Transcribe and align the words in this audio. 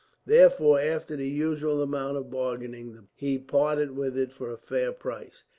Therefore, 0.25 0.79
after 0.79 1.15
the 1.15 1.27
usual 1.29 1.79
amount 1.83 2.17
of 2.17 2.31
bargaining, 2.31 3.07
he 3.13 3.37
parted 3.37 3.91
with 3.95 4.17
it 4.17 4.31
for 4.31 4.49
a 4.51 4.57
fair 4.57 4.91
price. 4.91 5.43